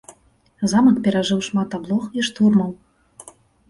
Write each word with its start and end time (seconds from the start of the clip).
Замак 0.71 0.97
перажыў 1.09 1.45
шмат 1.51 1.69
аблог 1.81 2.03
і 2.19 2.29
штурмаў. 2.31 2.77